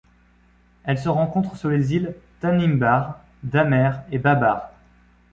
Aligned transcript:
Elle 0.83 0.97
se 0.97 1.09
rencontre 1.09 1.55
sur 1.55 1.69
les 1.69 1.93
îles 1.93 2.15
Tanimbar, 2.39 3.19
Damer 3.43 4.03
et 4.11 4.17
Babar. 4.17 4.71